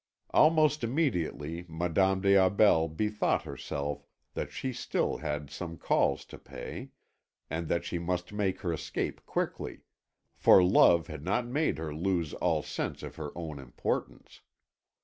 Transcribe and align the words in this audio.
Almost 0.31 0.83
immediately 0.83 1.63
Madame 1.67 2.21
des 2.21 2.35
Aubels 2.35 2.97
bethought 2.97 3.43
herself 3.43 4.03
that 4.33 4.51
she 4.51 4.73
still 4.73 5.17
had 5.17 5.51
some 5.51 5.77
calls 5.77 6.25
to 6.25 6.39
pay, 6.39 6.89
and 7.51 7.67
that 7.67 7.85
she 7.85 7.99
must 7.99 8.33
make 8.33 8.61
her 8.61 8.73
escape 8.73 9.23
quickly, 9.27 9.81
for 10.33 10.63
love 10.63 11.05
had 11.05 11.23
not 11.23 11.45
made 11.45 11.77
her 11.77 11.93
lose 11.93 12.33
all 12.33 12.63
sense 12.63 13.03
of 13.03 13.17
her 13.17 13.29
own 13.35 13.59
importance. 13.59 14.41